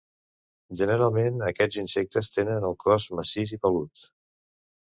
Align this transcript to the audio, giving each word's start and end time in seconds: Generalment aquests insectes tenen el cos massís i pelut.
Generalment 0.79 1.37
aquests 1.49 1.79
insectes 1.83 2.31
tenen 2.39 2.67
el 2.73 2.77
cos 2.87 3.07
massís 3.21 3.55
i 3.59 3.63
pelut. 3.67 4.05